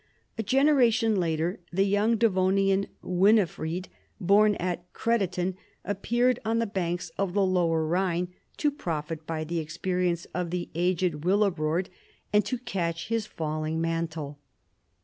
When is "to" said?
8.57-8.71, 12.45-12.57